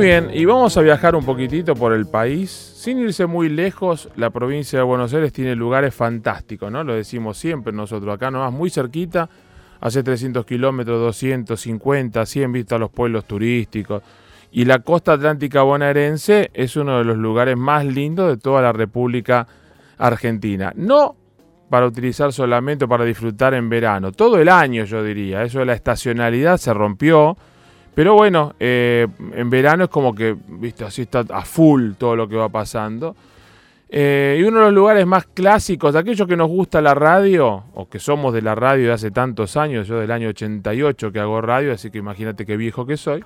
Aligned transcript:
bien, 0.00 0.30
y 0.32 0.46
vamos 0.46 0.76
a 0.78 0.80
viajar 0.80 1.14
un 1.14 1.24
poquitito 1.24 1.74
por 1.74 1.92
el 1.92 2.06
país. 2.06 2.50
Sin 2.50 2.98
irse 2.98 3.26
muy 3.26 3.50
lejos, 3.50 4.08
la 4.16 4.30
provincia 4.30 4.78
de 4.78 4.82
Buenos 4.82 5.12
Aires 5.12 5.30
tiene 5.30 5.54
lugares 5.54 5.94
fantásticos, 5.94 6.72
¿no? 6.72 6.82
Lo 6.82 6.94
decimos 6.94 7.36
siempre 7.36 7.72
nosotros. 7.72 8.14
Acá 8.14 8.30
nomás, 8.30 8.50
muy 8.52 8.70
cerquita, 8.70 9.28
hace 9.78 10.02
300 10.02 10.46
kilómetros, 10.46 10.98
250, 11.00 12.24
100 12.24 12.52
vistas 12.52 12.76
a 12.76 12.78
los 12.78 12.90
pueblos 12.90 13.26
turísticos. 13.26 14.02
Y 14.52 14.64
la 14.64 14.78
costa 14.78 15.12
atlántica 15.12 15.62
bonaerense 15.62 16.50
es 16.54 16.76
uno 16.76 16.96
de 16.98 17.04
los 17.04 17.18
lugares 17.18 17.58
más 17.58 17.84
lindos 17.84 18.28
de 18.28 18.38
toda 18.38 18.62
la 18.62 18.72
República 18.72 19.46
Argentina. 19.98 20.72
No 20.74 21.16
para 21.68 21.86
utilizar 21.86 22.32
solamente 22.32 22.88
para 22.88 23.04
disfrutar 23.04 23.54
en 23.54 23.68
verano, 23.68 24.12
todo 24.12 24.38
el 24.38 24.48
año 24.48 24.84
yo 24.84 25.04
diría. 25.04 25.44
Eso 25.44 25.60
de 25.60 25.66
la 25.66 25.74
estacionalidad 25.74 26.56
se 26.56 26.72
rompió 26.74 27.36
pero 27.94 28.14
bueno, 28.14 28.54
eh, 28.60 29.06
en 29.34 29.50
verano 29.50 29.84
es 29.84 29.90
como 29.90 30.14
que, 30.14 30.36
viste, 30.48 30.84
así 30.84 31.02
está 31.02 31.24
a 31.30 31.44
full 31.44 31.92
todo 31.98 32.16
lo 32.16 32.28
que 32.28 32.36
va 32.36 32.48
pasando. 32.48 33.16
Eh, 33.92 34.38
y 34.38 34.44
uno 34.44 34.60
de 34.60 34.64
los 34.66 34.74
lugares 34.74 35.04
más 35.04 35.26
clásicos, 35.26 35.96
aquellos 35.96 36.28
que 36.28 36.36
nos 36.36 36.48
gusta 36.48 36.80
la 36.80 36.94
radio, 36.94 37.64
o 37.74 37.88
que 37.88 37.98
somos 37.98 38.32
de 38.32 38.40
la 38.40 38.54
radio 38.54 38.86
de 38.86 38.92
hace 38.92 39.10
tantos 39.10 39.56
años, 39.56 39.88
yo 39.88 39.98
del 39.98 40.12
año 40.12 40.28
88 40.28 41.10
que 41.10 41.18
hago 41.18 41.40
radio, 41.40 41.72
así 41.72 41.90
que 41.90 41.98
imagínate 41.98 42.46
qué 42.46 42.56
viejo 42.56 42.86
que 42.86 42.96
soy, 42.96 43.24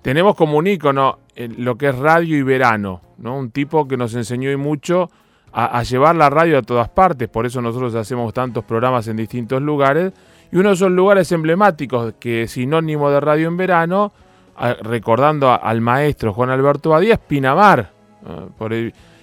tenemos 0.00 0.36
como 0.36 0.56
un 0.58 0.68
ícono 0.68 1.18
lo 1.56 1.76
que 1.76 1.88
es 1.88 1.98
radio 1.98 2.38
y 2.38 2.42
verano, 2.42 3.00
¿no? 3.18 3.36
Un 3.36 3.50
tipo 3.50 3.88
que 3.88 3.96
nos 3.96 4.14
enseñó 4.14 4.50
y 4.52 4.56
mucho 4.56 5.10
a 5.52 5.82
llevar 5.82 6.14
la 6.14 6.30
radio 6.30 6.58
a 6.58 6.62
todas 6.62 6.88
partes, 6.88 7.28
por 7.28 7.44
eso 7.44 7.60
nosotros 7.60 7.96
hacemos 7.96 8.32
tantos 8.32 8.62
programas 8.62 9.08
en 9.08 9.16
distintos 9.16 9.60
lugares, 9.60 10.12
y 10.52 10.56
uno 10.56 10.70
de 10.70 10.74
esos 10.74 10.90
lugares 10.90 11.30
emblemáticos 11.32 12.14
que 12.18 12.42
es 12.42 12.52
sinónimo 12.52 13.10
de 13.10 13.20
radio 13.20 13.48
en 13.48 13.56
verano, 13.56 14.12
recordando 14.82 15.50
al 15.50 15.80
maestro 15.80 16.32
Juan 16.32 16.50
Alberto 16.50 16.90
Badía, 16.90 17.14
es 17.14 17.20
Pinamar. 17.20 17.92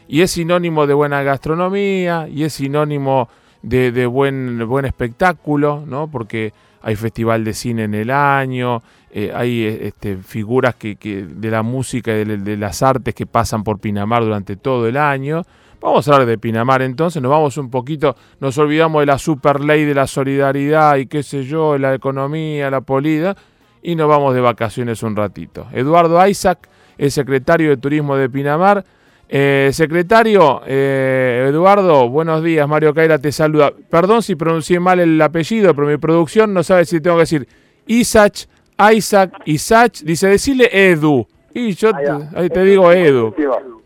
y 0.07 0.21
es 0.21 0.31
sinónimo 0.31 0.87
de 0.87 0.93
buena 0.93 1.21
gastronomía, 1.23 2.27
y 2.29 2.43
es 2.43 2.53
sinónimo 2.53 3.29
de, 3.61 4.05
buen, 4.05 4.67
buen 4.67 4.85
espectáculo, 4.85 5.83
¿no? 5.85 6.07
porque 6.09 6.53
hay 6.81 6.95
festival 6.95 7.43
de 7.43 7.53
cine 7.53 7.83
en 7.83 7.93
el 7.93 8.11
año, 8.11 8.81
eh, 9.11 9.31
hay 9.33 9.65
este, 9.65 10.17
figuras 10.17 10.75
que, 10.75 10.95
de 10.95 11.51
la 11.51 11.63
música 11.63 12.17
y 12.17 12.23
de, 12.23 12.57
las 12.57 12.81
artes 12.83 13.13
que 13.13 13.25
pasan 13.25 13.63
por 13.63 13.79
Pinamar 13.79 14.23
durante 14.23 14.55
todo 14.55 14.87
el 14.87 14.97
año. 14.97 15.43
Vamos 15.79 16.07
a 16.07 16.13
hablar 16.13 16.27
de 16.27 16.37
Pinamar 16.39 16.81
entonces, 16.81 17.21
nos 17.21 17.29
vamos 17.29 17.55
un 17.57 17.69
poquito, 17.69 18.15
nos 18.39 18.57
olvidamos 18.57 19.01
de 19.01 19.05
la 19.05 19.19
super 19.19 19.59
ley 19.61 19.85
de 19.85 19.93
la 19.93 20.07
solidaridad 20.07 20.95
y 20.95 21.05
qué 21.05 21.21
sé 21.21 21.43
yo, 21.43 21.77
la 21.77 21.93
economía, 21.93 22.71
la 22.71 22.81
polida, 22.81 23.35
y 23.83 23.95
nos 23.95 24.09
vamos 24.09 24.33
de 24.33 24.41
vacaciones 24.41 25.03
un 25.03 25.15
ratito. 25.15 25.67
Eduardo 25.71 26.25
Isaac, 26.27 26.67
el 26.97 27.11
secretario 27.11 27.69
de 27.69 27.77
Turismo 27.77 28.15
de 28.15 28.29
Pinamar. 28.29 28.83
Eh, 29.29 29.69
secretario, 29.73 30.61
eh, 30.65 31.47
Eduardo, 31.49 32.09
buenos 32.09 32.41
días, 32.41 32.67
Mario 32.67 32.93
Caira 32.93 33.19
te 33.19 33.31
saluda. 33.31 33.71
Perdón 33.89 34.23
si 34.23 34.35
pronuncié 34.35 34.79
mal 34.79 34.99
el 34.99 35.21
apellido, 35.21 35.75
pero 35.75 35.87
mi 35.87 35.97
producción 35.97 36.53
no 36.53 36.63
sabe 36.63 36.85
si 36.85 37.01
tengo 37.01 37.17
que 37.17 37.21
decir 37.21 37.47
Isaac, 37.85 38.47
Isaac, 38.93 39.33
Isaac, 39.45 39.93
dice 40.03 40.27
decirle 40.27 40.69
Edu. 40.71 41.27
Y 41.53 41.73
yo 41.73 41.91
ahí 42.35 42.49
te 42.49 42.63
digo 42.63 42.91
Edu. 42.91 43.35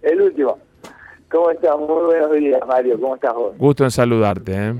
El 0.01 0.21
último. 0.21 0.70
¿Cómo 1.31 1.49
estás? 1.49 1.77
Muy 1.77 2.05
buenos 2.05 2.31
días, 2.33 2.59
Mario. 2.67 2.99
¿Cómo 2.99 3.15
estás 3.15 3.33
vos? 3.33 3.57
Gusto 3.57 3.85
en 3.85 3.91
saludarte. 3.91 4.51
¿eh? 4.53 4.73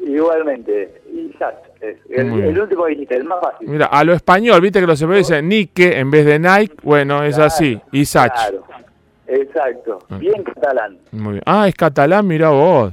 Igualmente. 0.00 1.02
Isaac. 1.10 1.56
Es 1.80 1.98
el, 2.10 2.58
último 2.58 2.86
dijiste, 2.86 3.16
el 3.16 3.24
más 3.24 3.40
fácil. 3.40 3.68
Mira, 3.68 3.86
a 3.86 4.04
lo 4.04 4.12
español, 4.12 4.60
viste 4.60 4.80
que 4.80 4.86
los 4.86 5.00
españoles 5.00 5.28
dicen 5.28 5.48
Nike 5.48 5.98
en 5.98 6.10
vez 6.10 6.26
de 6.26 6.38
Nike. 6.38 6.74
Bueno, 6.82 7.22
es 7.22 7.38
así. 7.38 7.80
Isaac. 7.92 8.32
Claro. 8.34 8.64
Exacto. 9.26 9.98
Ah. 10.10 10.18
Bien 10.18 10.42
catalán. 10.42 10.98
Muy 11.12 11.32
bien. 11.32 11.42
Ah, 11.46 11.66
es 11.66 11.74
catalán, 11.74 12.26
mira 12.26 12.50
vos. 12.50 12.92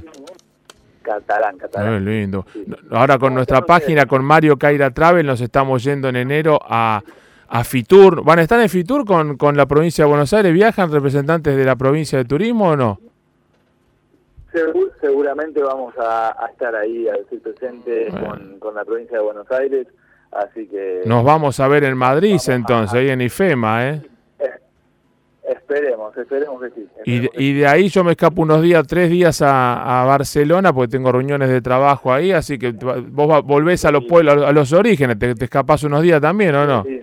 Catalán, 1.02 1.58
catalán. 1.58 2.02
Muy 2.02 2.14
lindo. 2.14 2.46
Ahora 2.90 3.18
con 3.18 3.34
nuestra 3.34 3.62
página, 3.62 4.06
con 4.06 4.24
Mario 4.24 4.58
Caira 4.58 4.90
Travel, 4.90 5.26
nos 5.26 5.40
estamos 5.40 5.84
yendo 5.84 6.08
en 6.08 6.16
enero 6.16 6.58
a 6.62 7.02
a 7.54 7.62
Fitur. 7.62 8.24
¿Van 8.24 8.40
a 8.40 8.42
estar 8.42 8.60
en 8.60 8.68
Fitur 8.68 9.04
con, 9.04 9.36
con 9.36 9.56
la 9.56 9.66
provincia 9.66 10.04
de 10.04 10.08
Buenos 10.08 10.32
Aires? 10.32 10.52
¿Viajan 10.52 10.90
representantes 10.90 11.56
de 11.56 11.64
la 11.64 11.76
provincia 11.76 12.18
de 12.18 12.24
turismo 12.24 12.70
o 12.70 12.76
no? 12.76 13.00
seguramente 15.00 15.60
vamos 15.62 15.92
a, 15.98 16.48
estar 16.50 16.74
ahí, 16.76 17.08
a 17.08 17.12
decir 17.12 17.42
presente 17.42 18.08
con, 18.60 18.74
la 18.74 18.84
provincia 18.84 19.18
de 19.18 19.24
Buenos 19.24 19.50
Aires, 19.50 19.88
así 20.30 20.66
que... 20.68 21.02
Nos 21.06 21.24
vamos 21.24 21.58
a 21.58 21.66
ver 21.66 21.82
en 21.82 21.96
Madrid 21.96 22.38
entonces, 22.46 22.94
ahí 22.94 23.10
en 23.10 23.20
IFEMA, 23.20 23.88
¿eh? 23.88 24.02
¿eh? 24.38 24.50
Esperemos, 25.42 26.16
esperemos 26.16 26.62
que 26.62 26.70
sí. 26.70 27.28
y, 27.34 27.52
de 27.54 27.66
ahí 27.66 27.88
yo 27.88 28.04
me 28.04 28.12
escapo 28.12 28.42
unos 28.42 28.62
días, 28.62 28.86
tres 28.86 29.10
días 29.10 29.42
a, 29.42 30.04
Barcelona, 30.06 30.72
porque 30.72 30.92
tengo 30.92 31.10
reuniones 31.10 31.48
de 31.48 31.60
trabajo 31.60 32.12
ahí, 32.12 32.30
así 32.30 32.56
que 32.56 32.70
vos 32.70 33.44
volvés 33.44 33.84
a 33.84 33.90
los 33.90 34.04
pueblos, 34.04 34.44
a 34.44 34.52
los 34.52 34.72
orígenes, 34.72 35.18
te, 35.18 35.34
te 35.34 35.44
escapás 35.44 35.82
unos 35.82 36.02
días 36.02 36.20
también, 36.20 36.54
¿o 36.54 36.64
no? 36.64 36.84
Sí, 36.84 37.00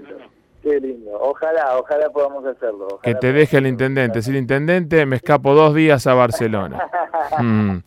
Qué 0.61 0.79
lindo. 0.79 1.11
Ojalá, 1.19 1.79
ojalá 1.79 2.09
podamos 2.11 2.45
hacerlo. 2.45 2.99
que 3.01 3.15
te 3.15 3.33
deje 3.33 3.57
el 3.57 3.67
intendente. 3.67 4.21
Si 4.21 4.29
el 4.29 4.37
intendente, 4.37 5.05
me 5.05 5.15
escapo 5.15 5.55
dos 5.55 5.73
días 5.73 6.05
a 6.07 6.13
Barcelona. 6.13 6.87
Mm. 7.39 7.77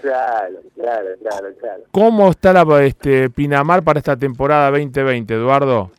Claro, 0.00 0.60
claro, 0.74 1.08
claro, 1.20 1.48
claro. 1.60 1.82
¿Cómo 1.90 2.30
está 2.30 2.52
la, 2.52 2.84
este, 2.84 3.28
Pinamar 3.28 3.82
para 3.82 3.98
esta 3.98 4.16
temporada 4.16 4.70
2020, 4.70 5.34
Eduardo? 5.34 5.90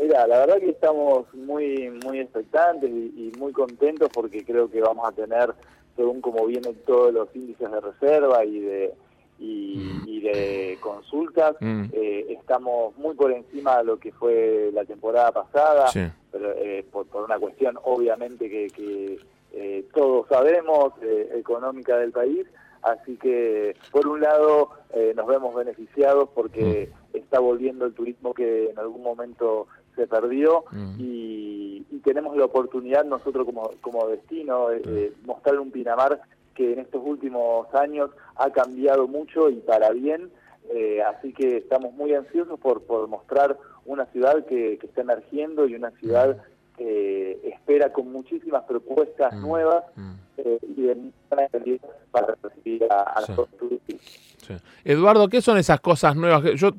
Mira, 0.00 0.26
la 0.26 0.40
verdad 0.40 0.58
que 0.58 0.70
estamos 0.70 1.32
muy 1.34 1.90
muy 2.04 2.20
expectantes 2.20 2.90
y, 2.90 3.32
muy 3.38 3.52
contentos 3.52 4.10
porque 4.12 4.44
creo 4.44 4.70
que 4.70 4.80
vamos 4.80 5.08
a 5.08 5.12
tener, 5.12 5.54
según 5.96 6.20
como 6.20 6.46
vienen 6.46 6.76
todos 6.86 7.12
los 7.12 7.34
índices 7.34 7.70
de 7.70 7.80
reserva 7.80 8.44
y 8.44 8.60
de 8.60 8.94
Mm. 9.38 10.08
y, 10.08 10.20
de 10.20 10.78
consultas. 10.80 11.56
Mm. 11.60 11.84
Eh, 11.92 12.26
estamos 12.30 12.96
muy 12.96 13.14
por 13.14 13.32
encima 13.32 13.78
de 13.78 13.84
lo 13.84 13.98
que 13.98 14.12
fue 14.12 14.70
la 14.72 14.84
temporada 14.84 15.32
pasada, 15.32 15.90
pero, 16.32 16.52
eh, 16.56 16.84
por, 16.90 17.06
una 17.22 17.38
cuestión 17.38 17.78
obviamente 17.84 18.48
que, 18.48 19.18
eh, 19.52 19.84
todos 19.94 20.26
sabemos, 20.28 20.92
económica 21.34 21.96
del 21.98 22.12
país. 22.12 22.46
Así 22.82 23.16
que, 23.16 23.74
por 23.90 24.06
un 24.06 24.20
lado, 24.20 24.70
nos 25.16 25.26
vemos 25.26 25.54
beneficiados 25.54 26.28
porque 26.34 26.90
mm. 27.12 27.16
está 27.16 27.40
volviendo 27.40 27.84
el 27.84 27.94
turismo 27.94 28.32
que 28.32 28.70
en 28.70 28.78
algún 28.78 29.02
momento 29.02 29.66
se 29.96 30.06
perdió 30.06 30.64
y, 30.98 31.84
tenemos 32.04 32.36
la 32.36 32.44
oportunidad 32.44 33.04
nosotros 33.04 33.44
como, 33.44 33.68
como 33.80 34.06
destino 34.06 34.68
de 34.68 35.12
mostrar 35.24 35.58
un 35.58 35.72
Pinamar 35.72 36.20
que 36.56 36.72
en 36.72 36.80
estos 36.80 37.02
últimos 37.04 37.72
años 37.74 38.10
ha 38.36 38.50
cambiado 38.50 39.06
mucho 39.06 39.50
y 39.50 39.56
para 39.56 39.90
bien, 39.90 40.30
eh, 40.70 41.02
así 41.02 41.32
que 41.32 41.58
estamos 41.58 41.92
muy 41.92 42.14
ansiosos 42.14 42.58
por, 42.58 42.82
por 42.82 43.06
mostrar 43.06 43.56
una 43.84 44.06
ciudad 44.06 44.44
que, 44.46 44.74
está 44.82 45.02
emergiendo 45.02 45.66
y 45.66 45.74
una 45.74 45.90
ciudad 45.92 46.38
que 46.76 47.40
espera 47.44 47.92
con 47.92 48.10
muchísimas 48.10 48.64
propuestas 48.64 49.34
mm, 49.34 49.40
nuevas 49.40 49.84
mm. 49.94 50.12
Eh, 50.38 50.58
y 50.76 50.82
de 50.82 50.96
para 52.10 52.36
recibir 52.42 52.84
a, 52.90 53.22
los 53.34 53.48
turistas. 53.56 54.62
Eduardo, 54.84 55.28
¿qué 55.28 55.40
son 55.40 55.56
esas 55.56 55.80
cosas 55.80 56.14
nuevas? 56.14 56.42
Yo, 56.56 56.72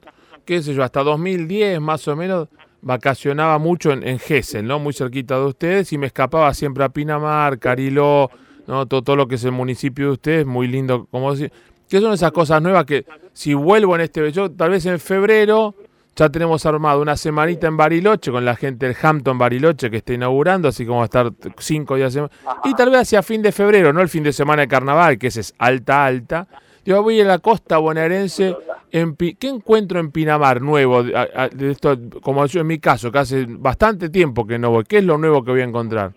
qué 0.46 0.62
sé 0.62 0.76
yo, 0.76 0.84
hasta 0.84 1.02
2010 1.02 1.82
más 1.82 2.08
o 2.08 2.16
menos 2.16 2.50
vacacionaba 2.82 3.58
mucho 3.58 3.92
en, 3.92 4.08
en 4.08 4.20
Gessel, 4.20 4.66
¿no? 4.66 4.78
Muy 4.78 4.94
cerquita 4.94 5.40
de 5.40 5.46
ustedes 5.46 5.92
y 5.92 5.98
me 5.98 6.08
escapaba 6.08 6.54
siempre 6.54 6.84
a 6.84 6.90
Pinamar, 6.90 7.58
Cariló, 7.58 8.30
¿no? 8.68 8.86
Todo, 8.86 9.16
lo 9.16 9.28
que 9.28 9.36
es 9.36 9.44
el 9.44 9.52
municipio 9.52 10.08
de 10.08 10.12
ustedes, 10.12 10.46
muy 10.46 10.68
lindo, 10.68 11.08
como 11.10 11.32
decir. 11.32 11.52
¿Qué 11.90 12.02
son 12.02 12.14
esas 12.14 12.34
cosas 12.34 12.62
nuevas 12.62 12.84
que 12.86 13.06
si 13.32 13.54
vuelvo 13.54 13.96
en 13.96 14.02
este, 14.02 14.30
yo 14.34 14.52
tal 14.52 14.72
vez 14.72 14.86
en 14.86 15.00
febrero 15.00 15.74
ya 16.18 16.30
tenemos 16.30 16.66
armado 16.66 17.02
una 17.02 17.16
semanita 17.16 17.68
en 17.68 17.78
Bariloche 17.78 18.32
con 18.32 18.44
la 18.44 18.56
gente 18.56 18.88
del 18.88 18.98
Hampton 19.00 19.38
Bariloche 19.38 19.92
que 19.92 19.98
está 19.98 20.14
inaugurando, 20.14 20.68
así 20.68 20.84
como 20.86 20.98
va 20.98 21.04
a 21.04 21.06
estar 21.06 21.32
cinco 21.60 21.96
días. 21.96 22.18
Y 22.66 22.74
tal 22.74 22.90
vez 22.90 23.02
hacia 23.02 23.22
fin 23.22 23.42
de 23.44 23.52
febrero, 23.52 23.94
no 23.94 24.02
el 24.02 24.10
fin 24.10 24.24
de 24.24 24.34
semana 24.34 24.64
de 24.64 24.68
carnaval, 24.68 25.20
que 25.20 25.28
ese 25.28 25.42
es 25.42 25.54
alta, 25.60 26.06
alta. 26.06 26.48
Yo 26.84 27.04
voy 27.04 27.22
a 27.22 27.26
la 27.26 27.38
costa 27.38 27.78
bonaerense. 27.78 28.56
En, 28.92 29.16
¿Qué 29.16 29.48
encuentro 29.48 30.00
en 30.00 30.12
Pinamar 30.12 30.62
nuevo? 30.62 31.04
De 31.04 31.72
esto, 31.72 31.96
como 32.22 32.46
yo 32.48 32.62
en 32.62 32.68
mi 32.68 32.80
caso, 32.80 33.12
que 33.12 33.20
hace 33.20 33.46
bastante 33.48 34.10
tiempo 34.10 34.48
que 34.48 34.58
no 34.58 34.72
voy. 34.72 34.86
¿Qué 34.86 34.98
es 34.98 35.04
lo 35.04 35.20
nuevo 35.20 35.44
que 35.44 35.52
voy 35.52 35.62
a 35.62 35.66
encontrar? 35.66 36.14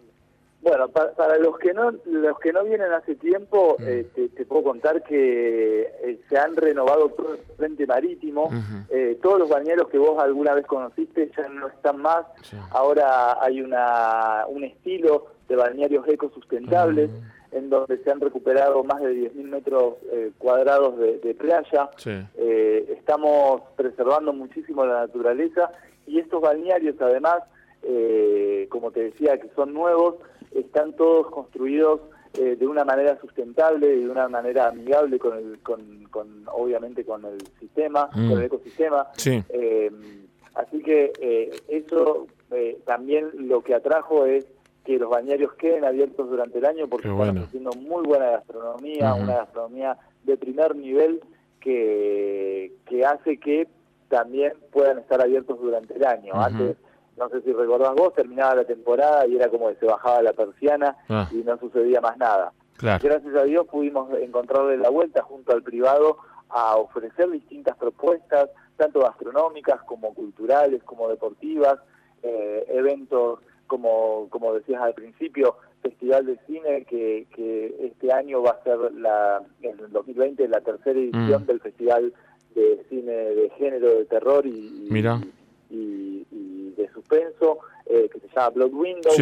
Bueno, 0.62 0.88
para, 0.88 1.38
los 1.38 1.58
que 1.58 1.72
no 1.72 1.90
los 2.04 2.38
que 2.38 2.52
no 2.52 2.64
vienen 2.64 2.92
hace 2.92 3.14
tiempo, 3.16 3.76
mm. 3.78 3.82
eh, 3.86 4.06
te, 4.36 4.44
puedo 4.44 4.64
contar 4.64 5.02
que 5.02 5.82
eh, 6.02 6.20
se 6.28 6.38
han 6.38 6.54
renovado 6.54 7.08
todo 7.10 7.34
el 7.34 7.40
frente 7.56 7.86
marítimo. 7.86 8.50
Eh, 8.90 9.18
todos 9.22 9.38
los 9.38 9.48
bañeros 9.48 9.88
que 9.88 9.96
vos 9.96 10.22
alguna 10.22 10.54
vez 10.54 10.66
conociste 10.66 11.30
ya 11.34 11.48
no 11.48 11.68
están 11.68 12.02
más. 12.02 12.26
Ahora 12.70 13.42
hay 13.42 13.62
una 13.62 14.44
un 14.48 14.64
estilo 14.64 15.28
de 15.48 15.56
balnearios 15.56 16.06
ecosustentables 16.06 17.10
en 17.52 17.70
donde 17.70 17.98
se 17.98 18.10
han 18.10 18.20
recuperado 18.20 18.84
más 18.84 19.00
de 19.00 19.12
10.000 19.12 19.44
metros 19.44 19.94
cuadrados 20.38 20.98
de, 20.98 21.34
playa. 21.34 21.90
estamos 22.36 23.62
preservando 23.76 24.32
muchísimo 24.32 24.84
la 24.84 25.06
naturaleza 25.06 25.72
y 26.06 26.18
estos 26.18 26.40
balnearios 26.40 26.96
además 27.00 27.42
eh, 27.82 28.66
como 28.68 28.90
te 28.90 29.04
decía, 29.04 29.38
que 29.38 29.48
son 29.54 29.72
nuevos, 29.72 30.16
están 30.54 30.94
todos 30.94 31.30
construidos 31.30 32.00
eh, 32.34 32.56
de 32.56 32.66
una 32.66 32.84
manera 32.84 33.18
sustentable 33.20 33.94
y 33.94 34.04
de 34.04 34.08
una 34.08 34.28
manera 34.28 34.68
amigable 34.68 35.18
con, 35.18 35.36
el, 35.36 35.58
con, 35.62 36.44
obviamente 36.46 37.04
con 37.04 37.24
el 37.24 37.38
sistema, 37.58 38.08
con 38.10 38.30
el 38.32 38.38
mm. 38.38 38.42
ecosistema. 38.42 39.08
Eh, 39.26 39.90
así 40.54 40.80
que 40.82 41.12
eh, 41.20 41.50
eso 41.68 42.28
también 42.84 43.30
lo 43.34 43.62
que 43.62 43.74
atrajo 43.74 44.26
es 44.26 44.46
que 44.84 44.98
los 44.98 45.10
bañarios 45.10 45.52
queden 45.54 45.84
abiertos 45.84 46.30
durante 46.30 46.58
el 46.58 46.66
año 46.66 46.88
porque 46.88 47.08
están 47.08 47.38
haciendo 47.38 47.70
muy 47.72 48.04
buena 48.04 48.30
gastronomía, 48.30 49.14
una 49.14 49.36
gastronomía 49.36 49.98
de 50.24 50.36
primer 50.36 50.74
nivel 50.74 51.20
que, 51.60 52.72
que 52.86 53.04
hace 53.04 53.38
que 53.38 53.68
también 54.08 54.52
puedan 54.72 54.98
estar 54.98 55.20
abiertos 55.20 55.60
durante 55.60 55.94
el 55.94 56.04
año. 56.04 56.34
Antes 56.34 56.76
no 57.20 57.28
sé 57.28 57.42
si 57.42 57.52
recordás 57.52 57.94
vos, 57.94 58.14
terminaba 58.14 58.56
la 58.56 58.64
temporada 58.64 59.26
y 59.26 59.36
era 59.36 59.48
como 59.48 59.68
que 59.68 59.76
se 59.76 59.86
bajaba 59.86 60.22
la 60.22 60.32
persiana 60.32 60.96
ah. 61.10 61.28
y 61.30 61.36
no 61.36 61.58
sucedía 61.58 62.00
más 62.00 62.16
nada. 62.16 62.52
Gracias 62.80 63.34
a 63.36 63.44
Dios 63.44 63.66
pudimos 63.66 64.08
encontrarle 64.18 64.78
la 64.78 64.88
vuelta 64.88 65.22
junto 65.22 65.52
al 65.52 65.62
privado 65.62 66.16
a 66.48 66.76
ofrecer 66.76 67.30
distintas 67.30 67.76
propuestas, 67.76 68.48
tanto 68.78 69.00
gastronómicas 69.00 69.82
como 69.82 70.14
culturales, 70.14 70.82
como 70.84 71.08
deportivas, 71.08 71.78
eh, 72.22 72.64
eventos 72.70 73.40
como, 73.66 74.26
como 74.30 74.54
decías 74.54 74.80
al 74.80 74.94
principio, 74.94 75.56
Festival 75.82 76.24
de 76.24 76.38
Cine, 76.46 76.84
que, 76.86 77.26
que 77.34 77.76
este 77.86 78.12
año 78.12 78.42
va 78.42 78.52
a 78.52 78.62
ser 78.64 78.78
la, 78.94 79.42
en 79.60 79.78
el 79.78 79.92
2020 79.92 80.48
la 80.48 80.60
tercera 80.62 80.98
edición 80.98 81.42
mm. 81.42 81.46
del 81.46 81.60
Festival 81.60 82.14
de 82.54 82.84
Cine 82.88 83.12
de 83.12 83.50
Género 83.58 83.88
de 83.90 84.04
Terror 84.06 84.46
y, 84.46 84.88
y, 84.88 84.90
de 85.70 86.88
suspenso, 86.92 87.58
eh, 87.86 88.08
que 88.12 88.20
se 88.20 88.28
llama 88.28 88.50
Blood 88.50 88.72
Window, 88.72 89.12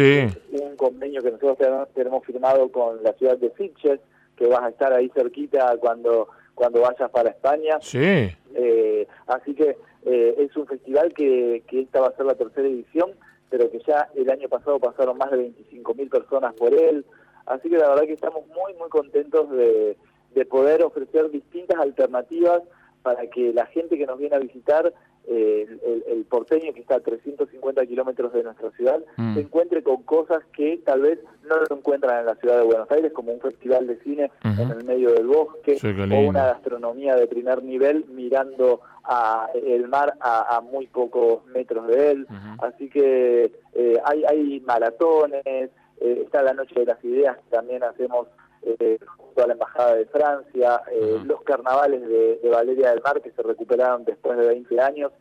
un 0.51 0.75
convenio 0.75 1.21
que 1.21 1.31
nosotros 1.31 1.87
tenemos, 1.93 2.25
firmado 2.25 2.71
con 2.71 3.03
la 3.03 3.13
ciudad 3.13 3.37
de 3.37 3.51
Sitges, 3.55 3.99
que 4.35 4.47
vas 4.47 4.61
a 4.61 4.69
estar 4.69 4.93
ahí 4.93 5.09
cerquita 5.13 5.75
cuando 5.77 6.29
cuando 6.59 6.81
vayas 6.81 7.09
para 7.11 7.29
España. 7.29 7.77
Sí. 7.79 8.29
Eh, 8.53 9.07
así 9.27 9.53
que 9.53 9.77
eh, 10.05 10.35
es 10.37 10.55
un 10.57 10.67
festival 10.67 11.13
que, 11.13 11.63
que 11.67 11.81
esta 11.81 12.01
va 12.01 12.07
a 12.07 12.15
ser 12.17 12.25
la 12.25 12.35
tercera 12.35 12.67
edición, 12.67 13.11
pero 13.49 13.71
que 13.71 13.79
ya 13.87 14.09
el 14.13 14.29
año 14.29 14.49
pasado 14.49 14.77
pasaron 14.77 15.17
más 15.17 15.31
de 15.31 15.37
25.000 15.37 16.09
personas 16.09 16.53
por 16.55 16.73
él. 16.73 17.05
Así 17.45 17.69
que 17.69 17.77
la 17.77 17.87
verdad 17.87 18.03
que 18.03 18.13
estamos 18.13 18.45
muy, 18.47 18.73
muy 18.73 18.89
contentos 18.89 19.49
de, 19.51 19.95
de 20.35 20.45
poder 20.45 20.83
ofrecer 20.83 21.31
distintas 21.31 21.79
alternativas 21.79 22.61
para 23.03 23.25
que 23.27 23.53
la 23.53 23.65
gente 23.67 23.97
que 23.97 24.05
nos 24.05 24.19
viene 24.19 24.35
a 24.35 24.39
visitar 24.39 24.93
el, 25.27 26.25
porteño 26.29 26.73
que 26.73 26.81
está 26.81 26.95
a 26.95 26.99
350 26.99 27.85
kilómetros 27.87 28.31
de 28.33 28.43
nuestra 28.43 28.69
ciudad 28.71 28.99
mm. 29.17 29.33
se 29.33 29.41
encuentre 29.41 29.81
con 29.81 30.03
cosas 30.03 30.43
que 30.53 30.77
tal 30.85 31.01
vez 31.01 31.19
no 31.47 31.55
lo 31.57 31.75
encuentran 31.75 32.19
en 32.19 32.25
la 32.27 32.35
ciudad 32.35 32.57
de 32.57 32.65
Buenos 32.65 32.89
Aires, 32.91 33.11
como 33.13 33.31
un 33.31 33.39
festival 33.39 33.87
de 33.87 33.97
cine 34.03 34.31
en 34.43 34.69
el 34.69 34.83
medio 34.83 35.13
del 35.13 35.25
bosque 35.25 35.77
o 35.83 36.27
una 36.27 36.45
gastronomía 36.45 37.15
de 37.15 37.25
primer 37.27 37.63
nivel 37.63 38.05
mirando 38.09 38.81
a 39.03 39.49
el 39.55 39.87
mar 39.87 40.13
a, 40.19 40.61
muy 40.61 40.87
pocos 40.87 41.45
metros 41.47 41.87
de 41.87 42.11
él. 42.11 42.27
Así 42.59 42.89
que 42.89 43.51
eh, 43.73 43.99
hay, 44.05 44.23
hay 44.25 44.59
maratones, 44.61 45.43
eh, 45.45 45.69
está 45.99 46.43
la 46.43 46.53
Noche 46.53 46.79
de 46.79 46.85
las 46.85 47.03
Ideas, 47.03 47.37
también 47.49 47.83
hacemos 47.83 48.27
eh, 48.61 48.99
junto 49.17 49.43
a 49.43 49.47
la 49.47 49.53
Embajada 49.53 49.95
de 49.95 50.05
Francia, 50.05 50.81
eh, 50.91 51.19
los 51.25 51.41
carnavales 51.43 52.01
de, 52.01 52.49
Valeria 52.49 52.91
del 52.91 53.01
Mar 53.01 53.21
que 53.21 53.31
se 53.31 53.41
recuperaron 53.41 54.03
después 54.05 54.37
de 54.37 54.47
20 54.47 54.81
años, 54.81 55.11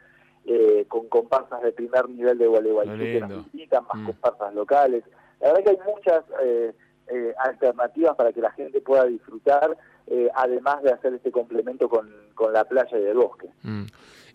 eh, 0.46 0.86
con 0.88 1.08
comparsas 1.08 1.62
de 1.62 1.72
primer 1.72 2.08
nivel 2.08 2.38
de 2.38 2.46
Gualeguaychú 2.46 2.98
que 2.98 3.20
nos 3.20 3.52
visitan, 3.52 3.84
más 3.84 4.02
mm. 4.02 4.06
comparsas 4.06 4.54
locales. 4.54 5.04
La 5.40 5.48
verdad 5.48 5.64
que 5.64 5.70
hay 5.70 5.78
muchas 5.86 6.24
eh, 6.42 6.72
alternativas 7.38 8.16
para 8.16 8.32
que 8.32 8.40
la 8.40 8.50
gente 8.52 8.80
pueda 8.80 9.04
disfrutar, 9.04 9.76
además 10.34 10.82
de 10.82 10.90
hacer 10.90 11.12
este 11.12 11.30
complemento 11.30 11.88
con, 11.88 12.10
con 12.34 12.52
la 12.52 12.64
playa 12.64 12.98
y 12.98 13.04
el 13.04 13.14
bosque. 13.14 13.48
Mm. 13.62 13.84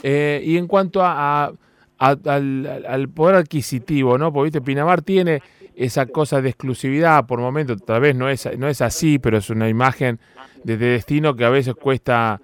y 0.03 0.57
en 0.57 0.67
cuanto 0.67 1.01
a, 1.03 1.51
al, 1.97 2.83
al, 2.85 3.09
poder 3.09 3.35
adquisitivo, 3.35 4.17
¿no? 4.17 4.31
Porque 4.31 4.45
¿viste? 4.45 4.61
Pinamar 4.61 5.01
tiene 5.01 5.41
esa 5.75 6.05
cosa 6.05 6.41
de 6.41 6.49
exclusividad 6.49 7.25
por 7.25 7.39
momento, 7.39 7.75
tal 7.77 8.01
vez 8.01 8.15
no 8.15 8.29
es, 8.29 8.49
no 8.57 8.67
es 8.67 8.81
así, 8.81 9.19
pero 9.19 9.37
es 9.37 9.49
una 9.49 9.69
imagen 9.69 10.19
de, 10.63 10.77
destino 10.77 11.35
que 11.35 11.45
a 11.45 11.49
veces 11.49 11.75
cuesta, 11.75 12.39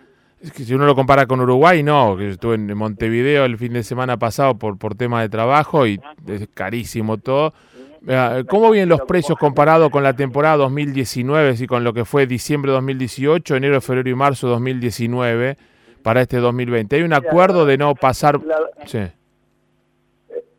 si 0.53 0.73
uno 0.73 0.85
lo 0.85 0.95
compara 0.95 1.25
con 1.25 1.39
Uruguay, 1.41 1.83
no, 1.83 2.15
que 2.17 2.29
estuve 2.29 2.55
en 2.55 2.77
Montevideo 2.77 3.45
el 3.45 3.57
fin 3.57 3.73
de 3.73 3.83
semana 3.83 4.17
pasado 4.17 4.57
por, 4.57 4.77
por 4.77 4.95
tema 4.95 5.21
de 5.21 5.29
trabajo 5.29 5.85
y 5.85 5.99
es 6.27 6.47
carísimo 6.53 7.17
todo. 7.17 7.53
¿Cómo 8.47 8.71
vienen 8.71 8.89
los 8.89 9.01
precios 9.01 9.37
comparados 9.37 9.89
con 9.89 10.03
la 10.03 10.15
temporada 10.15 10.57
2019 10.57 11.55
y 11.59 11.67
con 11.67 11.83
lo 11.83 11.93
que 11.93 12.05
fue 12.05 12.27
diciembre 12.27 12.71
2018, 12.71 13.55
enero, 13.57 13.81
febrero 13.81 14.09
y 14.09 14.15
marzo 14.15 14.47
2019 14.47 15.57
para 16.01 16.21
este 16.21 16.37
2020? 16.37 16.95
¿Hay 16.95 17.01
un 17.01 17.13
acuerdo 17.13 17.65
de 17.65 17.77
no 17.77 17.95
pasar... 17.95 18.39
Sí. 18.85 18.99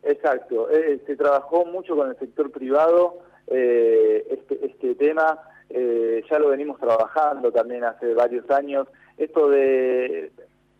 Exacto, 0.03 0.69
eh, 0.69 0.99
se 1.05 1.15
trabajó 1.15 1.65
mucho 1.65 1.95
con 1.95 2.09
el 2.09 2.17
sector 2.17 2.51
privado 2.51 3.19
eh, 3.47 4.25
este, 4.31 4.65
este 4.65 4.95
tema, 4.95 5.39
eh, 5.69 6.23
ya 6.29 6.39
lo 6.39 6.49
venimos 6.49 6.79
trabajando 6.79 7.51
también 7.51 7.83
hace 7.83 8.13
varios 8.15 8.49
años, 8.49 8.87
esto 9.17 9.49
de, 9.49 10.31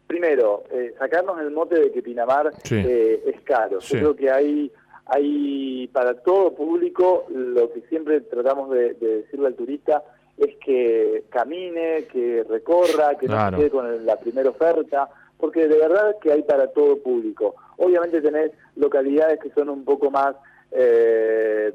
primero, 0.07 0.63
sacarnos 0.97 1.39
el 1.39 1.51
mote 1.51 1.79
de 1.79 1.91
que 1.91 2.01
Pinamar 2.01 2.51
es 2.63 3.41
caro, 3.43 3.79
yo 3.79 3.97
creo 3.99 4.15
que 4.15 4.31
hay, 4.31 4.71
hay 5.05 5.87
para 5.93 6.15
todo 6.15 6.55
público, 6.55 7.25
lo 7.29 7.71
que 7.71 7.81
siempre 7.81 8.21
tratamos 8.21 8.71
de, 8.71 8.93
decirle 8.95 9.47
al 9.47 9.55
turista 9.55 10.03
es 10.35 10.55
que 10.65 11.25
camine, 11.29 12.07
que 12.11 12.43
recorra, 12.49 13.15
que 13.19 13.27
no 13.27 13.51
se 13.51 13.55
quede 13.57 13.69
con 13.69 14.05
la 14.05 14.19
primera 14.19 14.49
oferta, 14.49 15.07
porque 15.41 15.67
de 15.67 15.79
verdad 15.79 16.15
que 16.21 16.31
hay 16.31 16.43
para 16.43 16.67
todo 16.67 17.01
público. 17.01 17.55
Obviamente 17.77 18.21
tenés 18.21 18.51
localidades 18.75 19.39
que 19.41 19.49
son 19.49 19.69
un 19.69 19.83
poco 19.83 20.11
más, 20.11 20.35
eh, 20.71 21.73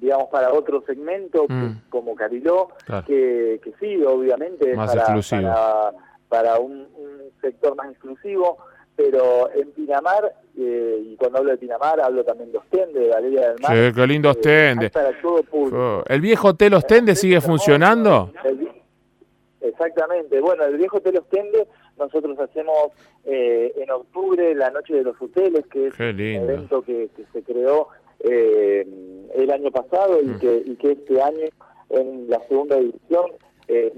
digamos, 0.00 0.28
para 0.30 0.52
otro 0.52 0.82
segmento, 0.86 1.44
mm. 1.48 1.90
como 1.90 2.14
Cariló, 2.14 2.68
que, 3.06 3.60
que, 3.62 3.74
sí, 3.80 4.02
obviamente, 4.04 4.74
más 4.76 4.94
para, 4.94 5.92
para, 6.28 6.58
un, 6.60 6.86
sector 7.40 7.76
más 7.76 7.90
exclusivo, 7.90 8.58
pero 8.96 9.50
en 9.52 9.70
Pinamar, 9.72 10.32
eh, 10.56 11.02
y 11.04 11.16
cuando 11.16 11.38
hablo 11.38 11.50
de 11.50 11.58
Pinamar 11.58 12.00
hablo 12.00 12.24
también 12.24 12.50
de 12.50 12.58
Ostende, 12.58 13.00
de 13.00 13.08
Galería 13.08 13.52
del 13.52 13.60
Mar. 13.60 13.72
Sí, 13.72 13.94
qué 13.94 14.06
lindo 14.06 14.28
eh, 14.28 14.32
Ostende. 14.32 14.90
Oh, 15.72 16.02
¿El 16.06 16.20
viejo 16.20 16.48
Hotel 16.48 16.74
Ostende 16.74 17.14
sigue 17.14 17.40
funcionando? 17.40 18.32
Exactamente. 19.60 20.40
Bueno, 20.40 20.64
el 20.64 20.76
viejo 20.76 20.98
Hotel 20.98 21.18
Ostende 21.18 21.66
nosotros 21.98 22.38
hacemos 22.38 22.92
eh, 23.24 23.72
en 23.76 23.90
octubre 23.90 24.54
la 24.54 24.70
Noche 24.70 24.94
de 24.94 25.02
los 25.02 25.20
Hoteles, 25.20 25.66
que 25.66 25.88
es 25.88 25.98
un 25.98 26.20
evento 26.20 26.82
que, 26.82 27.08
se 27.32 27.42
creó 27.42 27.88
eh, 28.20 28.86
el 29.34 29.50
año 29.50 29.70
pasado 29.70 30.20
y, 30.22 30.26
mm. 30.26 30.38
que, 30.38 30.62
y 30.64 30.76
que 30.76 30.92
este 30.92 31.20
año, 31.20 31.46
en 31.90 32.30
la 32.30 32.40
segunda 32.48 32.76
edición, 32.76 33.32
eh, 33.68 33.92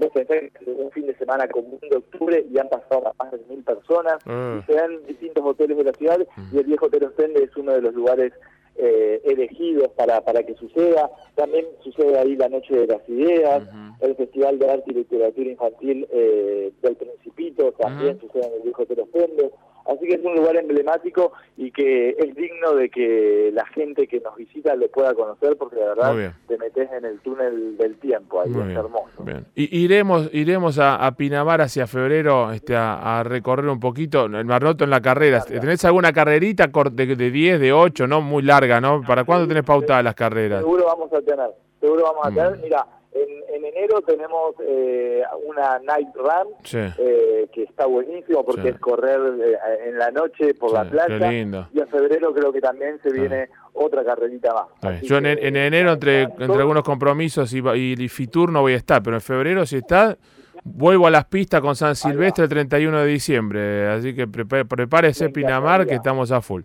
un 0.65 0.91
fin 0.91 1.05
de 1.05 1.15
semana 1.15 1.47
común 1.47 1.79
de 1.89 1.95
octubre 1.95 2.45
y 2.51 2.57
han 2.57 2.67
pasado 2.67 3.13
más 3.17 3.31
de 3.31 3.39
mil 3.49 3.63
personas. 3.63 4.17
Ah. 4.25 4.59
Y 4.61 4.65
se 4.65 4.73
dan 4.73 5.05
distintos 5.05 5.43
hoteles 5.45 5.77
de 5.77 5.83
la 5.85 5.93
ciudad 5.93 6.19
mm. 6.19 6.55
y 6.55 6.59
el 6.59 6.65
viejo 6.65 6.87
Hotel 6.87 7.05
Ostende 7.05 7.43
es 7.43 7.55
uno 7.55 7.71
de 7.73 7.81
los 7.81 7.93
lugares 7.93 8.33
eh, 8.75 9.21
elegidos 9.25 9.89
para, 9.89 10.21
para 10.21 10.43
que 10.43 10.55
suceda. 10.55 11.11
También 11.35 11.65
sucede 11.83 12.17
ahí 12.17 12.35
la 12.35 12.49
Noche 12.49 12.75
de 12.75 12.87
las 12.87 13.07
Ideas, 13.09 13.63
el 13.99 14.15
Festival 14.15 14.59
de 14.59 14.69
Arte 14.69 14.91
y 14.91 14.93
Literatura 14.93 15.49
Infantil 15.49 16.07
eh, 16.11 16.71
del 16.81 16.95
Principito, 16.95 17.71
también 17.73 18.19
sucede 18.19 18.47
en 18.47 18.53
el 18.53 18.61
Viejo 18.61 18.83
Hotel 18.83 18.99
Ostende. 19.01 19.51
Así 19.85 20.07
que 20.07 20.15
es 20.15 20.23
un 20.23 20.35
lugar 20.35 20.55
emblemático 20.55 21.33
y 21.57 21.71
que 21.71 22.11
es 22.11 22.35
digno 22.35 22.75
de 22.75 22.89
que 22.89 23.51
la 23.53 23.65
gente 23.67 24.07
que 24.07 24.19
nos 24.19 24.35
visita 24.35 24.75
lo 24.75 24.87
pueda 24.89 25.13
conocer 25.13 25.57
porque 25.57 25.77
de 25.77 25.85
verdad 25.85 26.33
te 26.47 26.57
metes 26.57 26.91
en 26.91 27.05
el 27.05 27.19
túnel 27.19 27.77
del 27.77 27.97
tiempo, 27.97 28.41
ahí 28.41 28.51
es 28.51 28.77
hermoso. 28.77 29.23
Y, 29.55 29.83
iremos 29.83 30.29
iremos 30.33 30.79
a, 30.79 31.11
Pinamar 31.17 31.61
hacia 31.61 31.87
febrero 31.87 32.51
este, 32.51 32.75
a, 32.75 33.21
recorrer 33.23 33.67
un 33.67 33.79
poquito, 33.79 34.25
el 34.25 34.45
Marroto 34.45 34.83
en 34.83 34.89
la 34.89 35.01
carrera. 35.01 35.41
¿Tenés 35.41 35.83
alguna 35.85 36.13
carrerita 36.13 36.67
de, 36.67 37.15
de 37.15 37.31
10, 37.31 37.59
de 37.59 37.73
8, 37.73 38.07
no 38.07 38.21
muy 38.21 38.43
larga, 38.43 38.79
no? 38.79 39.01
¿Para 39.05 39.23
cuándo 39.23 39.47
tenés 39.47 39.63
pautadas 39.63 40.03
las 40.03 40.15
carreras? 40.15 40.61
Seguro 40.61 40.85
vamos 40.85 41.11
a 41.13 41.21
tener, 41.21 41.49
seguro 41.79 42.03
vamos 42.03 42.25
a 42.25 42.29
tener. 42.29 42.59
Mira, 42.63 42.85
en, 43.13 43.65
enero 43.65 44.01
tenemos 44.01 44.55
eh, 44.65 45.21
una 45.45 45.79
night 45.79 46.09
run 46.15 46.53
eh, 46.97 47.47
que 47.51 47.63
está 47.63 47.85
buenísimo 47.85 48.43
porque 48.45 48.69
es 48.69 48.79
correr 48.79 49.19
eh, 49.39 49.57
en 49.87 49.97
la 49.97 50.11
noche 50.11 50.53
por 50.53 50.73
la 50.73 50.89
playa. 50.89 51.31
Y 51.31 51.79
en 51.79 51.87
febrero 51.89 52.33
creo 52.33 52.51
que 52.51 52.61
también 52.61 52.99
se 53.03 53.11
viene 53.11 53.49
otra 53.73 54.03
carrerita 54.03 54.53
más. 54.81 55.01
Yo 55.01 55.17
en, 55.17 55.25
enero 55.25 55.93
entre, 55.93 56.23
entre 56.23 56.57
algunos 56.57 56.83
compromisos 56.83 57.53
y, 57.53 57.59
y, 57.59 58.07
Fitur 58.09 58.51
no 58.51 58.61
voy 58.61 58.73
a 58.73 58.77
estar, 58.77 59.01
pero 59.03 59.17
en 59.17 59.21
febrero 59.21 59.65
si 59.65 59.77
está... 59.77 60.17
Vuelvo 60.63 61.07
a 61.07 61.09
las 61.09 61.25
pistas 61.25 61.59
con 61.59 61.75
San 61.75 61.95
Silvestre 61.95 62.43
el 62.43 62.49
31 62.51 62.99
de 62.99 63.07
diciembre, 63.07 63.87
así 63.87 64.13
que 64.13 64.27
prepárese 64.27 65.29
Pinamar 65.29 65.87
que 65.87 65.95
estamos 65.95 66.31
a 66.31 66.39
full. 66.39 66.61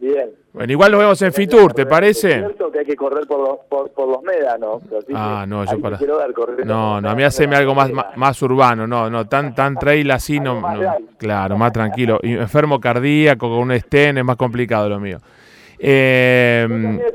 Bien. 0.00 0.30
Bueno, 0.52 0.72
igual 0.72 0.92
lo 0.92 0.98
vemos 0.98 1.20
en 1.22 1.32
Fitur, 1.32 1.72
¿te 1.74 1.84
parece? 1.86 2.30
Es 2.30 2.36
cierto 2.38 2.70
que 2.72 2.78
hay 2.80 2.84
que 2.86 2.96
correr 2.96 3.26
por 3.26 3.40
los, 3.40 3.58
por, 3.68 3.90
por 3.90 4.08
los 4.08 4.22
médanos. 4.22 4.82
Ah, 5.14 5.44
no, 5.46 5.64
yo 5.64 5.78
para. 5.80 5.98
No, 6.64 7.00
no, 7.00 7.10
a 7.10 7.14
mí 7.14 7.22
haceme 7.22 7.56
algo 7.56 7.74
más, 7.74 7.90
más, 7.92 8.16
más 8.16 8.40
urbano, 8.42 8.86
no, 8.86 9.10
no, 9.10 9.26
tan, 9.26 9.54
tan 9.54 9.76
trail 9.76 10.10
así, 10.10 10.40
no. 10.40 10.62
Claro, 11.18 11.56
más 11.58 11.72
tranquilo. 11.72 12.18
Y 12.22 12.32
enfermo 12.34 12.80
cardíaco, 12.80 13.48
con 13.50 13.58
un 13.58 13.72
estén, 13.72 14.16
es 14.18 14.24
más 14.24 14.36
complicado 14.36 14.88
lo 14.88 14.98
mío. 14.98 15.18
Eh, 15.78 16.66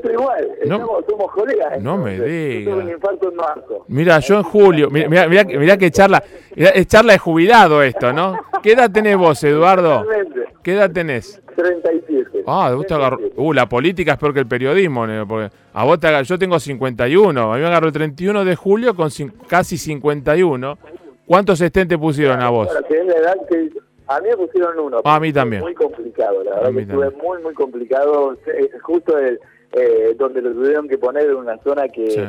Yo 0.04 0.10
igual, 0.12 0.48
no- 0.66 0.74
estamos, 0.76 1.04
somos 1.08 1.32
colegas. 1.32 1.82
no 1.82 1.98
me 1.98 2.12
entonces. 2.14 2.64
Yo 2.64 2.70
tuve 2.70 2.74
diga. 2.74 2.76
un 2.76 2.90
infarto 2.90 3.28
en 3.30 3.36
marzo. 3.36 3.84
mira, 3.88 4.18
yo 4.20 4.36
en 4.36 4.42
julio, 4.44 4.88
mira, 4.88 5.08
mira, 5.08 5.26
mira, 5.28 5.44
mira 5.44 5.76
que 5.76 5.90
charla, 5.90 6.22
mira, 6.54 6.70
es 6.70 6.86
charla 6.86 7.14
de 7.14 7.18
jubilado 7.18 7.82
esto, 7.82 8.12
¿no? 8.12 8.38
¿Qué 8.62 8.72
edad 8.72 8.88
tenés 8.90 9.16
vos, 9.16 9.42
Eduardo? 9.42 10.06
¿Qué 10.62 10.74
edad 10.74 10.90
tenés? 10.92 11.42
37. 11.56 12.11
Ah, 12.46 12.72
vos 12.74 12.86
te 12.86 12.94
agarró. 12.94 13.16
37. 13.18 13.40
Uh, 13.48 13.52
la 13.52 13.68
política 13.68 14.12
es 14.12 14.18
peor 14.18 14.32
que 14.34 14.40
el 14.40 14.46
periodismo, 14.46 15.06
¿no? 15.06 15.26
porque 15.26 15.50
a 15.72 15.84
vos 15.84 15.98
te 16.00 16.06
agarró, 16.08 16.24
yo 16.24 16.38
tengo 16.38 16.58
51, 16.58 17.52
a 17.52 17.54
mí 17.56 17.60
me 17.60 17.66
agarró 17.66 17.86
el 17.86 17.92
31 17.92 18.44
de 18.44 18.56
julio 18.56 18.94
con 18.94 19.10
casi 19.48 19.76
51. 19.78 20.78
¿Cuántos 21.26 21.60
estén 21.60 21.88
te 21.88 21.96
pusieron 21.96 22.40
a 22.40 22.50
vos? 22.50 22.68
Es 22.68 22.74
a 24.08 24.20
mí 24.20 24.28
me 24.28 24.36
pusieron 24.36 24.78
uno. 24.78 25.00
Ah, 25.04 25.14
a 25.16 25.20
mí 25.20 25.32
también. 25.32 25.62
Muy 25.62 25.74
complicado, 25.74 26.42
la 26.44 26.56
verdad 26.56 26.72
que 26.72 26.80
estuve 26.80 27.04
también. 27.06 27.24
muy, 27.24 27.42
muy 27.42 27.54
complicado. 27.54 28.36
Eh, 28.46 28.70
Justo 28.82 29.16
el, 29.16 29.38
eh, 29.72 30.14
donde 30.18 30.42
lo 30.42 30.52
tuvieron 30.52 30.88
que 30.88 30.98
poner 30.98 31.26
en 31.30 31.36
una 31.36 31.56
zona 31.58 31.88
que, 31.88 32.10
Sí. 32.10 32.20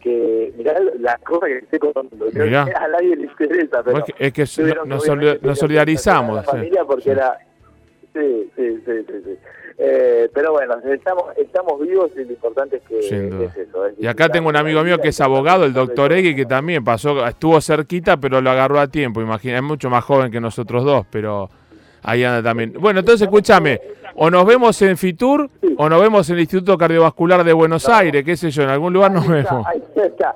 que 0.00 0.54
mirá 0.56 0.74
la 1.00 1.18
cosa 1.18 1.46
que 1.46 1.58
estoy 1.58 1.78
contando. 1.80 2.26
Mirá. 2.32 2.64
que 2.64 2.72
a 2.76 2.88
nadie 2.88 3.16
le 3.16 3.24
interesa, 3.24 3.82
pero 3.84 3.98
Vos 3.98 4.04
que- 4.06 4.26
es 4.26 4.32
que 4.32 4.46
tuvieron 4.46 4.88
nos, 4.88 5.04
solidarizamos. 5.58 6.36
La 6.36 6.42
sí. 6.42 6.48
familia 6.48 6.84
porque 6.86 7.02
Sí. 7.04 7.10
era... 7.10 7.36
Sí, 8.16 8.50
sí, 8.56 8.82
sí, 8.84 8.92
sí. 9.06 9.22
sí. 9.24 9.38
Eh, 9.78 10.30
pero 10.32 10.52
bueno, 10.52 10.76
estamos, 10.90 11.24
estamos 11.36 11.78
vivos 11.80 12.10
y 12.16 12.24
lo 12.24 12.30
importante 12.30 12.76
es 12.76 12.82
que 12.84 13.02
Sin 13.02 13.28
duda. 13.28 13.44
es 13.44 13.56
eso. 13.68 13.86
es 13.86 13.94
Y 13.98 14.06
acá 14.06 14.30
tengo 14.30 14.48
un 14.48 14.56
amigo 14.56 14.82
mío 14.82 14.98
que 14.98 15.08
es 15.08 15.20
abogado, 15.20 15.66
el 15.66 15.74
doctor 15.74 16.12
Egui, 16.14 16.34
que 16.34 16.46
también 16.46 16.82
pasó, 16.82 17.26
estuvo 17.26 17.60
cerquita, 17.60 18.16
pero 18.16 18.40
lo 18.40 18.50
agarró 18.50 18.80
a 18.80 18.86
tiempo. 18.86 19.20
Imagina, 19.20 19.56
es 19.56 19.62
mucho 19.62 19.90
más 19.90 20.02
joven 20.02 20.30
que 20.30 20.40
nosotros 20.40 20.82
dos, 20.82 21.04
pero 21.10 21.50
ahí 22.02 22.24
anda 22.24 22.42
también. 22.42 22.72
Bueno, 22.80 23.00
entonces 23.00 23.26
escúchame, 23.26 23.78
o 24.14 24.30
nos 24.30 24.46
vemos 24.46 24.80
en 24.80 24.96
Fitur 24.96 25.50
o 25.76 25.88
nos 25.90 26.00
vemos 26.00 26.28
en 26.30 26.36
el 26.36 26.40
Instituto 26.40 26.78
Cardiovascular 26.78 27.44
de 27.44 27.52
Buenos 27.52 27.86
Aires, 27.86 28.24
qué 28.24 28.34
sé 28.34 28.50
yo, 28.50 28.62
en 28.62 28.70
algún 28.70 28.94
lugar 28.94 29.10
nos 29.12 29.24
está, 29.24 29.34
vemos. 29.34 29.66
ahí 29.66 29.82
está. 29.94 30.34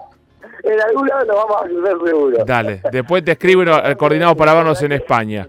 En 0.63 0.79
algún 0.83 1.09
lado 1.09 1.25
nos 1.25 1.37
vamos 1.37 1.57
a 1.63 1.67
ver 1.67 1.97
seguro. 2.05 2.45
Dale, 2.45 2.83
después 2.93 3.25
te 3.25 3.33
escribo 3.33 3.63
y 3.63 3.69
eh, 3.71 3.97
coordinamos 3.97 4.37
para 4.37 4.53
vernos 4.53 4.83
en 4.83 4.93
España. 4.93 5.49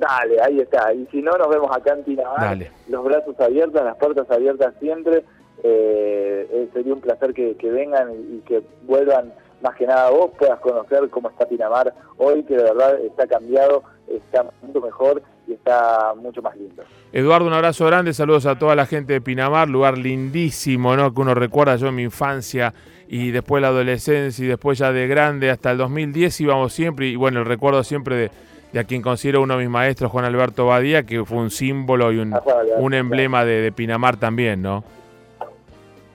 Dale, 0.00 0.40
ahí 0.40 0.60
está. 0.60 0.94
Y 0.94 1.06
si 1.10 1.20
no, 1.20 1.32
nos 1.32 1.48
vemos 1.48 1.70
acá 1.76 1.92
en 1.92 2.04
Pinamar. 2.04 2.40
Dale. 2.40 2.70
Los 2.88 3.04
brazos 3.04 3.38
abiertos, 3.38 3.84
las 3.84 3.96
puertas 3.96 4.30
abiertas 4.30 4.74
siempre. 4.80 5.24
Eh, 5.62 6.48
eh, 6.50 6.68
sería 6.72 6.94
un 6.94 7.02
placer 7.02 7.34
que, 7.34 7.54
que 7.56 7.70
vengan 7.70 8.10
y, 8.12 8.36
y 8.36 8.42
que 8.46 8.62
vuelvan, 8.84 9.34
más 9.62 9.76
que 9.76 9.86
nada 9.86 10.08
vos, 10.08 10.30
puedas 10.38 10.58
conocer 10.60 11.10
cómo 11.10 11.28
está 11.28 11.46
Pinamar 11.46 11.92
hoy, 12.16 12.44
que 12.44 12.56
de 12.56 12.62
verdad 12.62 12.98
está 13.04 13.26
cambiado, 13.26 13.82
está 14.08 14.46
mucho 14.62 14.80
mejor 14.80 15.22
y 15.46 15.52
está 15.52 16.14
mucho 16.16 16.40
más 16.40 16.56
lindo. 16.56 16.82
Eduardo, 17.12 17.46
un 17.46 17.52
abrazo 17.52 17.84
grande, 17.84 18.14
saludos 18.14 18.46
a 18.46 18.58
toda 18.58 18.74
la 18.74 18.86
gente 18.86 19.12
de 19.12 19.20
Pinamar, 19.20 19.68
lugar 19.68 19.98
lindísimo, 19.98 20.96
¿no? 20.96 21.12
Que 21.12 21.20
uno 21.20 21.34
recuerda 21.34 21.76
yo 21.76 21.88
en 21.88 21.96
mi 21.96 22.04
infancia 22.04 22.72
y 23.06 23.32
después 23.32 23.60
la 23.60 23.68
adolescencia 23.68 24.42
y 24.42 24.48
después 24.48 24.78
ya 24.78 24.92
de 24.92 25.06
grande 25.08 25.50
hasta 25.50 25.72
el 25.72 25.76
2010 25.76 26.40
íbamos 26.40 26.72
siempre 26.72 27.08
y 27.08 27.16
bueno, 27.16 27.40
el 27.40 27.46
recuerdo 27.46 27.84
siempre 27.84 28.16
de, 28.16 28.30
de 28.72 28.80
a 28.80 28.84
quien 28.84 29.02
considero 29.02 29.42
uno 29.42 29.56
de 29.56 29.64
mis 29.64 29.70
maestros, 29.70 30.10
Juan 30.10 30.24
Alberto 30.24 30.66
Badía, 30.66 31.02
que 31.04 31.24
fue 31.24 31.38
un 31.38 31.50
símbolo 31.50 32.12
y 32.12 32.18
un, 32.18 32.34
un 32.78 32.94
emblema 32.94 33.44
de, 33.44 33.60
de 33.62 33.72
Pinamar 33.72 34.16
también, 34.16 34.62
¿no? 34.62 34.84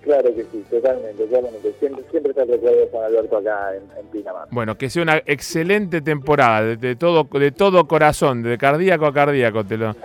Claro 0.01 0.35
que 0.35 0.43
sí, 0.51 0.63
totalmente, 0.69 1.25
totalmente. 1.25 1.74
Siempre, 1.79 2.03
siempre 2.12 2.29
está 2.29 2.43
el 2.43 2.50
recuerdo 2.50 2.77
de 2.77 2.88
Juan 2.91 3.05
Alberto 3.05 3.38
acá 3.38 3.75
en, 3.75 3.83
en 4.00 4.05
Pinamar. 4.12 4.47
Bueno, 4.51 4.77
que 4.77 4.89
sea 4.89 5.01
una 5.01 5.17
excelente 5.25 6.01
temporada, 6.01 6.62
de, 6.62 6.77
de 6.77 6.95
todo, 6.95 7.24
de 7.39 7.51
todo 7.51 7.88
corazón, 7.88 8.43
de 8.43 8.55
cardíaco 8.57 9.07
a 9.07 9.13
cardíaco, 9.13 9.63
te 9.63 9.77
lo, 9.77 9.95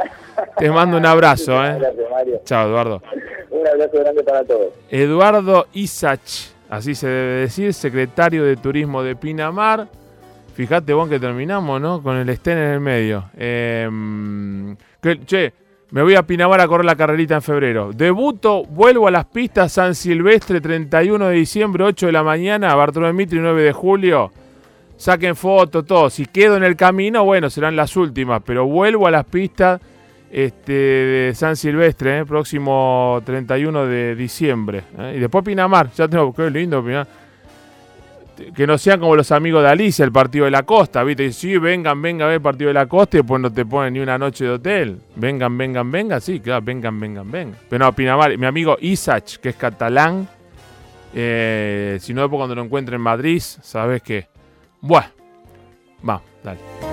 te 0.57 0.71
mando 0.71 0.97
un 0.97 1.05
abrazo, 1.05 1.53
¿eh? 1.65 1.77
Gracias, 1.79 2.11
Mario. 2.11 2.41
Chao, 2.45 2.69
Eduardo. 2.69 3.03
Un 3.51 3.67
abrazo 3.67 3.99
grande 3.99 4.23
para 4.23 4.43
todos. 4.45 4.69
Eduardo 4.89 5.67
Isach, 5.75 6.53
así 6.71 6.95
se 6.95 7.07
debe 7.07 7.41
decir, 7.43 7.75
secretario 7.75 8.45
de 8.45 8.57
Turismo 8.57 9.03
de 9.03 9.17
Pinamar. 9.17 9.89
Fíjate 10.55 10.93
vos 10.93 11.09
que 11.09 11.19
terminamos, 11.19 11.81
¿no? 11.81 12.03
Con 12.03 12.17
el 12.17 12.29
estén 12.29 12.59
en 12.59 12.71
el 12.71 12.81
medio. 12.81 13.25
Que- 15.01 15.21
che, 15.25 15.53
me 15.91 16.03
voy 16.03 16.15
a 16.15 16.23
Pinamar 16.23 16.61
a 16.61 16.69
correr 16.69 16.85
la 16.85 16.95
carrerita 16.97 17.35
en 17.37 17.43
febrero. 17.43 17.93
Debuto, 17.93 18.65
vuelvo 18.65 19.09
a 19.09 19.11
las 19.11 19.25
pistas 19.25 19.73
San 19.73 19.95
Silvestre, 19.95 20.61
31 20.61 21.29
de 21.29 21.35
diciembre, 21.35 21.85
8 21.85 22.07
de 22.07 22.13
la 22.13 22.23
mañana, 22.23 22.75
Bartolomé 22.75 23.13
Mitri, 23.13 23.39
9 23.41 23.63
de 23.63 23.73
julio. 23.73 24.31
Saquen 24.97 25.35
fotos, 25.35 25.87
todo. 25.87 26.11
Si 26.11 26.27
quedo 26.27 26.57
en 26.59 26.65
el 26.65 26.77
camino, 26.77 27.25
bueno, 27.25 27.49
serán 27.49 27.75
las 27.75 27.97
últimas, 27.97 28.43
pero 28.45 28.67
vuelvo 28.67 29.07
a 29.07 29.11
las 29.11 29.25
pistas 29.25 29.81
este, 30.31 30.73
de 30.73 31.33
San 31.35 31.57
Silvestre, 31.57 32.19
¿eh? 32.19 32.25
próximo 32.27 33.21
31 33.25 33.87
de 33.87 34.15
diciembre. 34.15 34.83
¿eh? 34.99 35.15
Y 35.17 35.21
después 35.21 35.43
Pinamar, 35.43 35.91
ya 35.93 36.07
tengo, 36.07 36.35
qué 36.35 36.51
lindo 36.51 36.85
Pinamar. 36.85 37.09
Que 38.55 38.67
no 38.67 38.79
sean 38.79 39.01
como 39.01 39.17
los 39.17 39.31
amigos 39.33 39.63
de 39.63 39.69
Alicia, 39.69 40.05
el 40.05 40.13
partido 40.13 40.45
de 40.45 40.51
la 40.51 40.63
costa, 40.63 41.03
¿viste? 41.05 41.25
Y 41.25 41.33
sí, 41.33 41.59
vengan, 41.59 42.01
vengan 42.01 42.23
a 42.23 42.27
ver 42.27 42.37
el 42.37 42.43
partido 42.43 42.69
de 42.69 42.75
la 42.75 42.87
costa 42.87 43.17
y 43.17 43.21
después 43.21 43.41
no 43.41 43.53
te 43.53 43.65
ponen 43.65 43.95
ni 43.95 44.01
una 44.01 44.19
noche 44.19 44.45
de 44.45 44.51
hotel. 44.51 45.01
Vengan, 45.17 45.57
vengan, 45.57 45.91
vengan, 45.91 46.21
sí, 46.21 46.41
claro, 46.41 46.63
vengan, 46.65 46.99
vengan, 46.99 47.31
vengan. 47.31 47.59
Pero 47.69 47.85
no, 47.85 47.93
Pinamar, 47.93 48.37
mi 48.37 48.47
amigo 48.47 48.77
Isach, 48.81 49.37
que 49.37 49.51
es 49.51 49.57
catalán, 49.57 50.29
eh, 51.15 51.99
si 52.01 52.15
no, 52.15 52.23
después 52.23 52.39
cuando 52.39 52.55
lo 52.55 52.63
encuentre 52.63 52.97
en 52.97 53.03
Madrid, 53.03 53.41
sabes 53.41 54.03
que. 54.03 54.29
Bueno, 54.81 55.09
va, 56.09 56.23
dale. 56.43 56.90